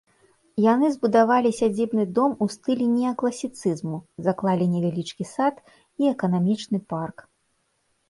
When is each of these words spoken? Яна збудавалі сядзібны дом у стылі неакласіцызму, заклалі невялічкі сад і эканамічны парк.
Яна 0.73 0.87
збудавалі 0.95 1.51
сядзібны 1.57 2.05
дом 2.15 2.31
у 2.47 2.47
стылі 2.55 2.89
неакласіцызму, 2.95 4.01
заклалі 4.31 4.65
невялічкі 4.75 5.23
сад 5.37 5.55
і 5.71 6.03
эканамічны 6.17 6.87
парк. 6.93 7.17